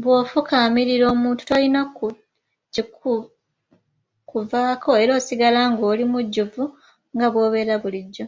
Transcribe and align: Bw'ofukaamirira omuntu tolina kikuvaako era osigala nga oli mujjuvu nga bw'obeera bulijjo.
Bw'ofukaamirira 0.00 1.04
omuntu 1.14 1.42
tolina 1.48 1.80
kikuvaako 2.72 4.90
era 5.02 5.12
osigala 5.20 5.60
nga 5.70 5.82
oli 5.92 6.04
mujjuvu 6.12 6.64
nga 7.14 7.26
bw'obeera 7.32 7.74
bulijjo. 7.82 8.24